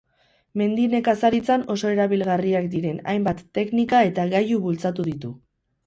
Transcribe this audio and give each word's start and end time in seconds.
Mendi 0.61 0.87
nekazaritzan 0.93 1.65
oso 1.75 1.93
erabilgarriak 1.97 2.67
diren 2.73 2.99
hainbat 3.13 3.47
teknika 3.59 4.05
eta 4.13 4.29
gailu 4.37 4.63
bultzatu 4.69 5.11
ditu. 5.13 5.37